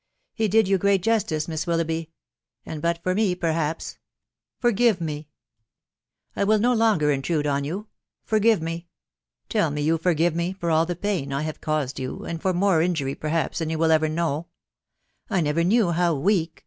[0.33, 2.09] He did you great justice, Miss Willoughby;....
[2.65, 3.99] and, but for me, perhaps....
[4.57, 5.29] Forgive me!....
[6.35, 7.85] I will no longer intrude on you!—
[8.33, 8.87] forgive me!—
[9.47, 12.51] tell me you forgive me, for all the pain I have caused you, and for
[12.51, 14.47] more injury, perhaps, than you will ever know
[15.29, 16.59] i I never knew how weak